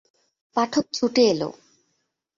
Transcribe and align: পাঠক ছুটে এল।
পাঠক 0.55 0.85
ছুটে 0.93 1.23
এল। 1.31 1.41